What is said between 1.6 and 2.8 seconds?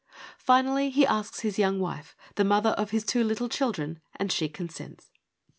wife, the mother